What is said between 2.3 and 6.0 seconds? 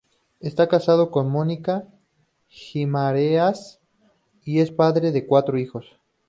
Guimarães y es padre de cuatro hijos.